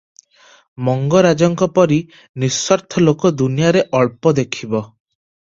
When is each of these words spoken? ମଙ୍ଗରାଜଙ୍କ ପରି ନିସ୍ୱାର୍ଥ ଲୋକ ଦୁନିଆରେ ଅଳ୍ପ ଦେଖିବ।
ମଙ୍ଗରାଜଙ୍କ 0.87 1.67
ପରି 1.75 1.99
ନିସ୍ୱାର୍ଥ 2.05 3.05
ଲୋକ 3.05 3.33
ଦୁନିଆରେ 3.43 3.85
ଅଳ୍ପ 4.01 4.35
ଦେଖିବ। 4.43 4.83